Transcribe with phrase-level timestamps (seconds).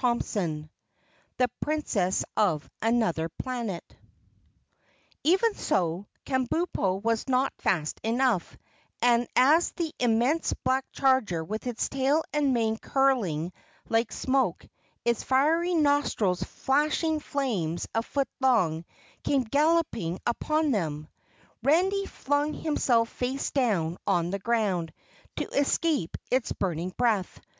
[0.00, 0.70] CHAPTER 7
[1.38, 3.82] The Princess of Anuther Planet
[5.24, 8.56] Even so, Kabumpo was not fast enough,
[9.02, 13.52] and as the immense black charger with its tail and mane curling
[13.88, 14.64] like smoke,
[15.04, 18.84] its fiery nostrils flashing flames a foot long,
[19.24, 21.08] came galloping upon them,
[21.64, 24.92] Randy flung himself face down on the ground
[25.38, 27.40] to escape its burning breath.